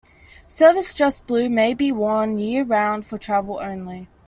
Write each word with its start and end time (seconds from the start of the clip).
Service 0.47 0.95
Dress 0.95 1.21
Blue 1.21 1.47
may 1.47 1.75
be 1.75 1.91
worn 1.91 2.39
year 2.39 2.63
round 2.63 3.05
for 3.05 3.19
travel 3.19 3.59
only. 3.61 4.07